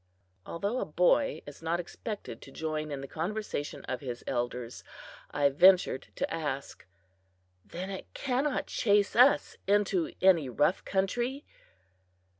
[0.47, 4.83] Although a boy is not expected to join in the conversation of his elders,
[5.29, 6.87] I ventured to ask:
[7.63, 11.45] "Then it cannot chase us into any rough country?"